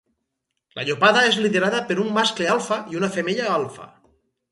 [0.77, 3.87] La llopada és liderada per un mascle alfa i una femella alfa.